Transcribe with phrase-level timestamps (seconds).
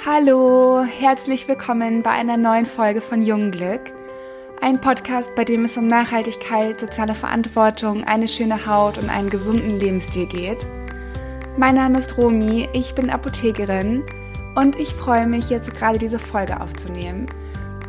[0.00, 3.80] Hallo, herzlich willkommen bei einer neuen Folge von Jungglück.
[4.60, 9.78] Ein Podcast, bei dem es um Nachhaltigkeit, soziale Verantwortung, eine schöne Haut und einen gesunden
[9.78, 10.66] Lebensstil geht.
[11.56, 14.02] Mein Name ist Romi, ich bin Apothekerin
[14.56, 17.26] und ich freue mich jetzt gerade diese Folge aufzunehmen.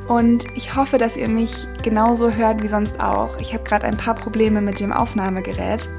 [0.07, 3.37] Und ich hoffe, dass ihr mich genauso hört wie sonst auch.
[3.39, 5.89] Ich habe gerade ein paar Probleme mit dem Aufnahmegerät.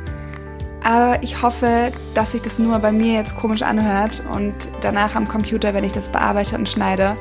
[0.84, 4.52] Aber ich hoffe, dass sich das nur bei mir jetzt komisch anhört und
[4.83, 7.16] danach am Computer, wenn ich das bearbeite und schneide,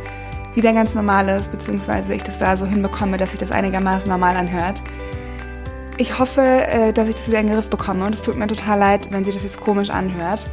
[0.53, 4.35] wieder ganz normal ist, beziehungsweise ich das da so hinbekomme, dass sich das einigermaßen normal
[4.35, 4.83] anhört.
[5.97, 8.47] Ich hoffe, äh, dass ich das wieder in den Griff bekomme und es tut mir
[8.47, 10.49] total leid, wenn sich das jetzt komisch anhört.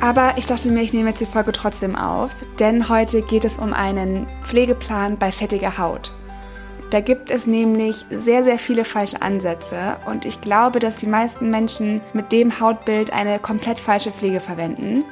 [0.00, 3.58] Aber ich dachte mir, ich nehme jetzt die Folge trotzdem auf, denn heute geht es
[3.58, 6.12] um einen Pflegeplan bei fettiger Haut.
[6.90, 11.50] Da gibt es nämlich sehr, sehr viele falsche Ansätze und ich glaube, dass die meisten
[11.50, 15.04] Menschen mit dem Hautbild eine komplett falsche Pflege verwenden.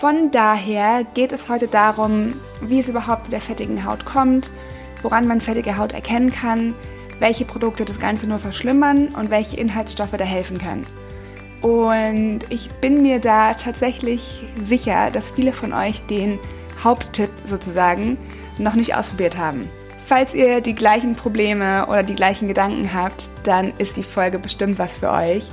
[0.00, 4.50] Von daher geht es heute darum, wie es überhaupt zu der fettigen Haut kommt,
[5.02, 6.74] woran man fettige Haut erkennen kann,
[7.20, 10.86] welche Produkte das Ganze nur verschlimmern und welche Inhaltsstoffe da helfen können.
[11.62, 16.38] Und ich bin mir da tatsächlich sicher, dass viele von euch den
[16.82, 18.18] Haupttipp sozusagen
[18.58, 19.70] noch nicht ausprobiert haben.
[20.06, 24.78] Falls ihr die gleichen Probleme oder die gleichen Gedanken habt, dann ist die Folge bestimmt
[24.78, 25.48] was für euch.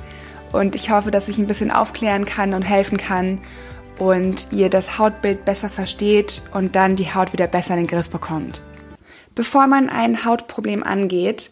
[0.51, 3.39] Und ich hoffe, dass ich ein bisschen aufklären kann und helfen kann
[3.97, 8.09] und ihr das Hautbild besser versteht und dann die Haut wieder besser in den Griff
[8.09, 8.61] bekommt.
[9.35, 11.51] Bevor man ein Hautproblem angeht,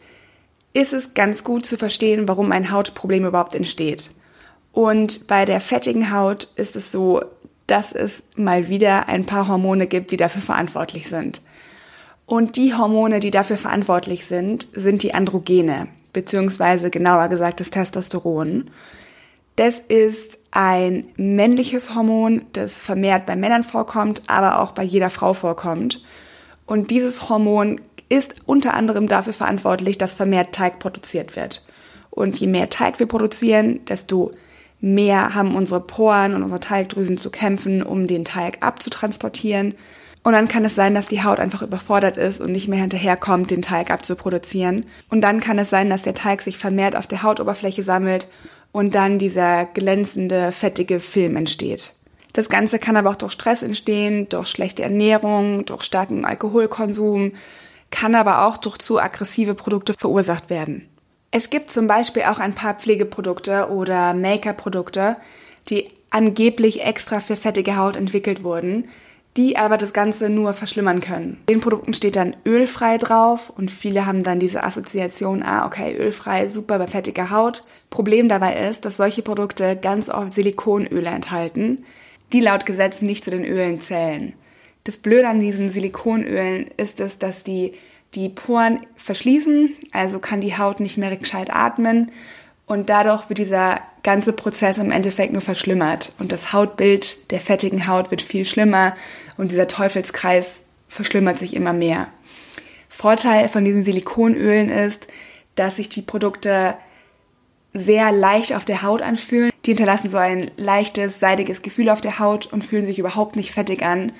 [0.73, 4.11] ist es ganz gut zu verstehen, warum ein Hautproblem überhaupt entsteht.
[4.73, 7.23] Und bei der fettigen Haut ist es so,
[7.65, 11.41] dass es mal wieder ein paar Hormone gibt, die dafür verantwortlich sind.
[12.29, 18.69] Und die Hormone, die dafür verantwortlich sind, sind die Androgene, beziehungsweise genauer gesagt das Testosteron.
[19.55, 25.33] Das ist ein männliches Hormon, das vermehrt bei Männern vorkommt, aber auch bei jeder Frau
[25.33, 26.03] vorkommt.
[26.67, 31.65] Und dieses Hormon ist unter anderem dafür verantwortlich, dass vermehrt Teig produziert wird.
[32.11, 34.33] Und je mehr Teig wir produzieren, desto
[34.81, 39.73] mehr haben unsere Poren und unsere Teigdrüsen zu kämpfen, um den Teig abzutransportieren.
[40.23, 43.51] Und dann kann es sein, dass die Haut einfach überfordert ist und nicht mehr hinterherkommt,
[43.51, 44.85] den Teig abzuproduzieren.
[45.09, 48.27] Und dann kann es sein, dass der Teig sich vermehrt auf der Hautoberfläche sammelt
[48.71, 51.93] und dann dieser glänzende, fettige Film entsteht.
[52.33, 57.33] Das Ganze kann aber auch durch Stress entstehen, durch schlechte Ernährung, durch starken Alkoholkonsum,
[57.89, 60.87] kann aber auch durch zu aggressive Produkte verursacht werden.
[61.31, 65.15] Es gibt zum Beispiel auch ein paar Pflegeprodukte oder Make-up-Produkte,
[65.69, 68.89] die angeblich extra für fettige Haut entwickelt wurden,
[69.37, 71.37] die aber das Ganze nur verschlimmern können.
[71.47, 76.47] Den Produkten steht dann ölfrei drauf und viele haben dann diese Assoziation, ah, okay, ölfrei,
[76.47, 77.63] super bei fettiger Haut.
[77.89, 81.85] Problem dabei ist, dass solche Produkte ganz oft Silikonöle enthalten,
[82.33, 84.33] die laut Gesetz nicht zu den Ölen zählen.
[84.83, 87.73] Das Blöde an diesen Silikonölen ist es, dass die
[88.15, 92.11] die Poren verschließen, also kann die Haut nicht mehr gescheit atmen
[92.65, 97.87] und dadurch wird dieser ganze Prozess im Endeffekt nur verschlimmert und das Hautbild der fettigen
[97.87, 98.95] Haut wird viel schlimmer
[99.37, 102.07] und dieser Teufelskreis verschlimmert sich immer mehr.
[102.89, 105.07] Vorteil von diesen Silikonölen ist,
[105.53, 106.75] dass sich die Produkte
[107.73, 109.51] sehr leicht auf der Haut anfühlen.
[109.63, 113.51] Die hinterlassen so ein leichtes, seidiges Gefühl auf der Haut und fühlen sich überhaupt nicht
[113.51, 114.11] fettig an.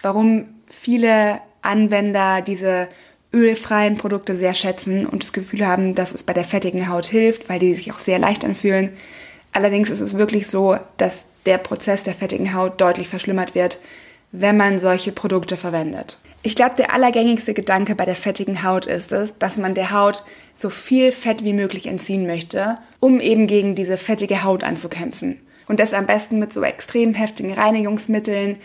[0.00, 2.88] Warum viele Anwender diese
[3.34, 7.48] ölfreien Produkte sehr schätzen und das Gefühl haben, dass es bei der fettigen Haut hilft,
[7.48, 8.96] weil die sich auch sehr leicht anfühlen.
[9.54, 13.78] Allerdings ist es wirklich so, dass der Prozess der fettigen Haut deutlich verschlimmert wird,
[14.32, 16.18] wenn man solche Produkte verwendet.
[16.42, 20.24] Ich glaube, der allergängigste Gedanke bei der fettigen Haut ist es, dass man der Haut
[20.56, 25.40] so viel Fett wie möglich entziehen möchte, um eben gegen diese fettige Haut anzukämpfen.
[25.68, 28.58] Und das am besten mit so extrem heftigen Reinigungsmitteln,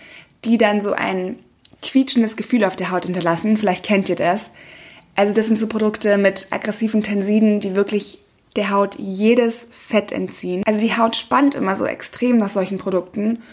[0.43, 1.37] die dann so ein
[1.83, 3.57] quietschendes Gefühl auf der Haut hinterlassen.
[3.57, 4.51] Vielleicht kennt ihr das.
[5.15, 8.19] Also das sind so Produkte mit aggressiven Tensiden, die wirklich
[8.55, 10.63] der Haut jedes Fett entziehen.
[10.65, 13.43] Also die Haut spannt immer so extrem nach solchen Produkten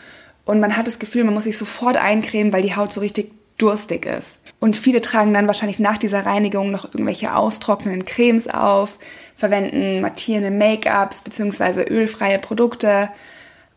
[0.45, 3.33] und man hat das Gefühl, man muss sich sofort eincremen, weil die Haut so richtig
[3.59, 4.39] durstig ist.
[4.61, 8.99] Und viele tragen dann wahrscheinlich nach dieser Reinigung noch irgendwelche austrocknenden Cremes auf,
[9.37, 11.85] verwenden mattierende Make-ups bzw.
[11.91, 13.11] ölfreie Produkte.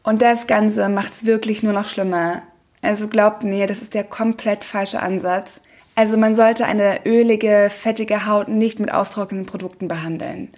[0.04, 2.44] Und das Ganze macht es wirklich nur noch schlimmer.
[2.82, 5.60] Also glaubt mir, das ist der komplett falsche Ansatz.
[5.96, 10.50] Also man sollte eine ölige, fettige Haut nicht mit austrocknenden Produkten behandeln.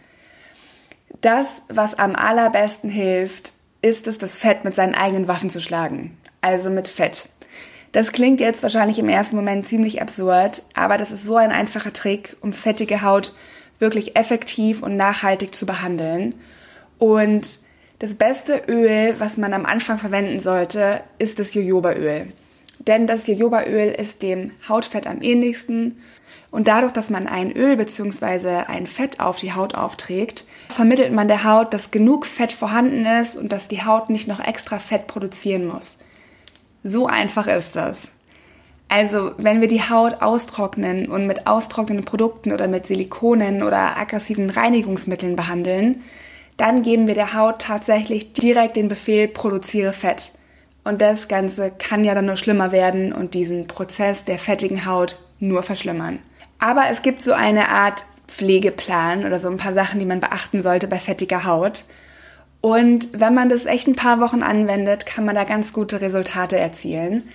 [1.20, 6.18] Das, was am allerbesten hilft, ist es, das Fett mit seinen eigenen Waffen zu schlagen.
[6.40, 7.30] Also mit Fett.
[7.92, 11.92] Das klingt jetzt wahrscheinlich im ersten Moment ziemlich absurd, aber das ist so ein einfacher
[11.92, 13.34] Trick, um fettige Haut
[13.80, 16.36] wirklich effektiv und nachhaltig zu behandeln.
[17.00, 17.60] Und
[18.00, 22.28] das beste Öl, was man am Anfang verwenden sollte, ist das Jojobaöl.
[22.88, 26.02] denn das Jojobaöl ist dem Hautfett am ähnlichsten
[26.50, 28.64] und dadurch, dass man ein Öl bzw.
[28.68, 33.38] ein Fett auf die Haut aufträgt, vermittelt man der Haut, dass genug Fett vorhanden ist
[33.38, 36.00] und dass die Haut nicht noch extra Fett produzieren muss.
[36.84, 38.10] So einfach ist das.
[38.90, 44.50] Also, wenn wir die Haut austrocknen und mit austrocknenden Produkten oder mit Silikonen oder aggressiven
[44.50, 46.04] Reinigungsmitteln behandeln,
[46.58, 50.34] dann geben wir der Haut tatsächlich direkt den Befehl, produziere Fett.
[50.84, 55.24] Und das Ganze kann ja dann nur schlimmer werden und diesen Prozess der fettigen Haut
[55.40, 56.20] nur verschlimmern.
[56.60, 60.64] Aber es gibt so eine Art Pflegeplan oder so ein paar Sachen, die man beachten
[60.64, 61.84] sollte bei fettiger Haut.
[62.62, 66.58] Und wenn man das echt ein paar Wochen anwendet, kann man da ganz gute Resultate
[66.58, 67.30] erzielen.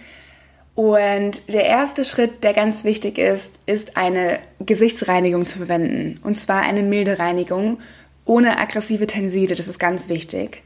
[0.74, 6.20] Und der erste Schritt, der ganz wichtig ist, ist eine Gesichtsreinigung zu verwenden.
[6.22, 7.78] Und zwar eine milde Reinigung
[8.24, 9.54] ohne aggressive Tenside.
[9.54, 10.62] Das ist ganz wichtig.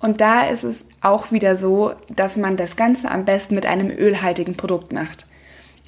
[0.00, 3.90] Und da ist es auch wieder so, dass man das Ganze am besten mit einem
[3.90, 5.26] ölhaltigen Produkt macht.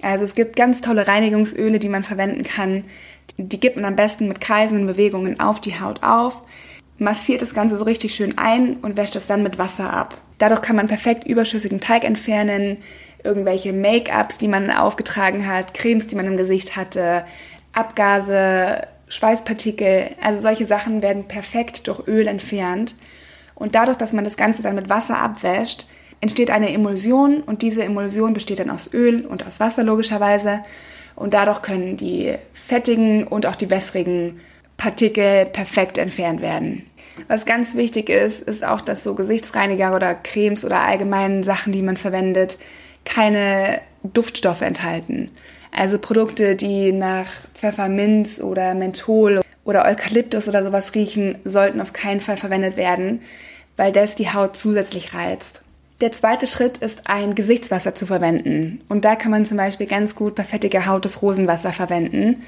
[0.02, 2.84] Also es gibt ganz tolle Reinigungsöle, die man verwenden kann.
[3.36, 6.42] Die gibt man am besten mit kreisenden Bewegungen auf die Haut auf,
[6.98, 10.20] massiert das Ganze so richtig schön ein und wäscht es dann mit Wasser ab.
[10.38, 12.78] Dadurch kann man perfekt überschüssigen Teig entfernen,
[13.22, 17.24] irgendwelche Make-ups, die man aufgetragen hat, Cremes, die man im Gesicht hatte,
[17.72, 22.94] Abgase, Schweißpartikel, also solche Sachen werden perfekt durch Öl entfernt.
[23.54, 25.86] Und dadurch, dass man das Ganze dann mit Wasser abwäscht,
[26.20, 30.60] entsteht eine Emulsion und diese Emulsion besteht dann aus Öl und aus Wasser logischerweise.
[31.16, 34.40] Und dadurch können die fettigen und auch die wässrigen
[34.76, 36.84] Partikel perfekt entfernt werden.
[37.28, 41.82] Was ganz wichtig ist, ist auch, dass so Gesichtsreiniger oder Cremes oder allgemeinen Sachen, die
[41.82, 42.58] man verwendet,
[43.06, 45.30] keine Duftstoffe enthalten.
[45.72, 52.20] Also Produkte, die nach Pfefferminz oder Menthol oder Eukalyptus oder sowas riechen, sollten auf keinen
[52.20, 53.22] Fall verwendet werden,
[53.76, 55.62] weil das die Haut zusätzlich reizt.
[56.00, 58.82] Der zweite Schritt ist, ein Gesichtswasser zu verwenden.
[58.88, 62.42] Und da kann man zum Beispiel ganz gut bei fettiger Haut das Rosenwasser verwenden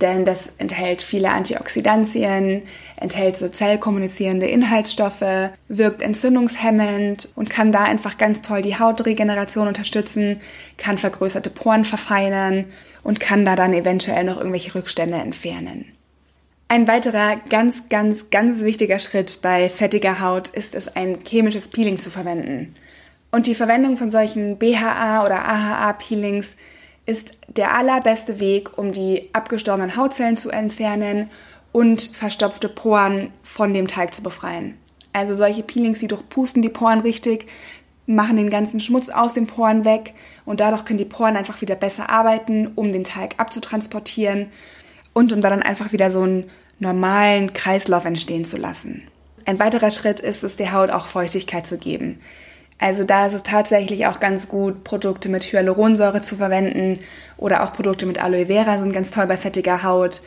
[0.00, 2.62] denn das enthält viele Antioxidantien,
[2.96, 10.40] enthält so zellkommunizierende Inhaltsstoffe, wirkt entzündungshemmend und kann da einfach ganz toll die Hautregeneration unterstützen,
[10.76, 12.66] kann vergrößerte Poren verfeinern
[13.02, 15.86] und kann da dann eventuell noch irgendwelche Rückstände entfernen.
[16.68, 21.98] Ein weiterer ganz, ganz, ganz wichtiger Schritt bei fettiger Haut ist es, ein chemisches Peeling
[21.98, 22.74] zu verwenden.
[23.30, 26.48] Und die Verwendung von solchen BHA oder AHA-Peelings
[27.04, 31.30] ist der allerbeste Weg, um die abgestorbenen Hautzellen zu entfernen
[31.72, 34.76] und verstopfte Poren von dem Teig zu befreien.
[35.12, 37.46] Also solche Peelings, die durchpusten die Poren richtig,
[38.06, 40.14] machen den ganzen Schmutz aus den Poren weg
[40.46, 44.46] und dadurch können die Poren einfach wieder besser arbeiten, um den Teig abzutransportieren
[45.12, 49.02] und um dann einfach wieder so einen normalen Kreislauf entstehen zu lassen.
[49.44, 52.20] Ein weiterer Schritt ist es, der Haut auch Feuchtigkeit zu geben.
[52.78, 57.00] Also da ist es tatsächlich auch ganz gut, Produkte mit Hyaluronsäure zu verwenden
[57.36, 60.22] oder auch Produkte mit Aloe Vera sind ganz toll bei fettiger Haut,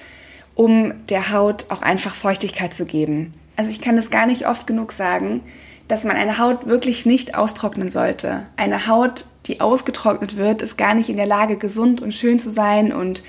[0.56, 3.32] um der Haut auch einfach Feuchtigkeit zu geben.
[3.56, 5.42] Also ich kann das gar nicht oft genug sagen,
[5.88, 8.46] dass man eine Haut wirklich nicht austrocknen sollte.
[8.58, 12.52] Eine Haut, die ausgetrocknet wird, ist gar nicht in der Lage, gesund und schön zu
[12.52, 13.24] sein und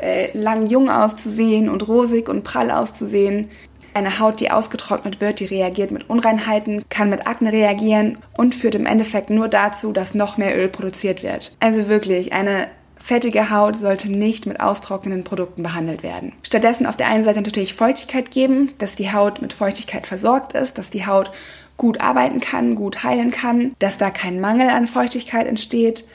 [0.00, 3.50] äh, lang jung auszusehen und rosig und prall auszusehen.
[3.94, 8.74] Eine Haut, die ausgetrocknet wird, die reagiert mit Unreinheiten, kann mit Akne reagieren und führt
[8.74, 11.56] im Endeffekt nur dazu, dass noch mehr Öl produziert wird.
[11.60, 12.66] Also wirklich, eine
[13.04, 16.32] fettige Haut sollte nicht mit austrocknenden Produkten behandelt werden.
[16.42, 20.78] Stattdessen auf der einen Seite natürlich Feuchtigkeit geben, dass die Haut mit Feuchtigkeit versorgt ist,
[20.78, 21.30] dass die Haut
[21.76, 26.06] gut arbeiten kann, gut heilen kann, dass da kein Mangel an Feuchtigkeit entsteht.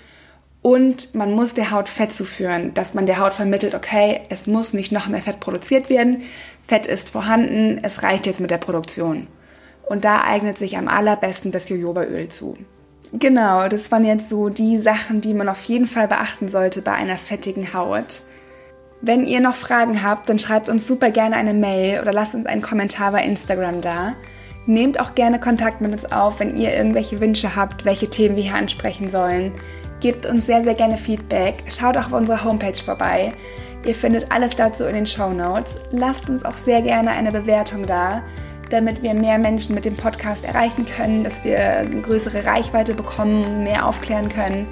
[0.62, 4.74] Und man muss der Haut Fett zuführen, dass man der Haut vermittelt, okay, es muss
[4.74, 6.24] nicht noch mehr Fett produziert werden,
[6.70, 9.26] Fett ist vorhanden, es reicht jetzt mit der Produktion.
[9.88, 12.56] Und da eignet sich am allerbesten das Jojobaöl zu.
[13.12, 16.92] Genau, das waren jetzt so die Sachen, die man auf jeden Fall beachten sollte bei
[16.92, 18.22] einer fettigen Haut.
[19.02, 22.46] Wenn ihr noch Fragen habt, dann schreibt uns super gerne eine Mail oder lasst uns
[22.46, 24.14] einen Kommentar bei Instagram da.
[24.68, 28.44] Nehmt auch gerne Kontakt mit uns auf, wenn ihr irgendwelche Wünsche habt, welche Themen wir
[28.44, 29.54] hier ansprechen sollen.
[30.02, 31.64] Gebt uns sehr, sehr gerne Feedback.
[31.68, 33.34] Schaut auch auf unserer Homepage vorbei.
[33.86, 35.76] Ihr findet alles dazu in den Show Notes.
[35.92, 38.22] Lasst uns auch sehr gerne eine Bewertung da,
[38.70, 43.64] damit wir mehr Menschen mit dem Podcast erreichen können, dass wir eine größere Reichweite bekommen,
[43.64, 44.68] mehr aufklären können.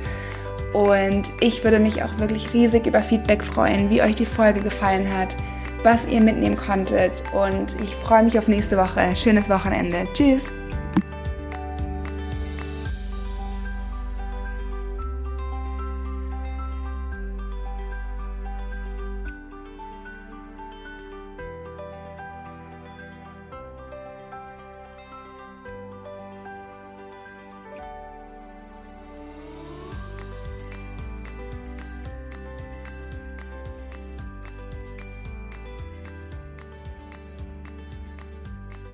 [0.73, 5.11] Und ich würde mich auch wirklich riesig über Feedback freuen, wie euch die Folge gefallen
[5.11, 5.35] hat,
[5.83, 7.23] was ihr mitnehmen konntet.
[7.33, 9.15] Und ich freue mich auf nächste Woche.
[9.15, 10.07] Schönes Wochenende.
[10.13, 10.56] Tschüss!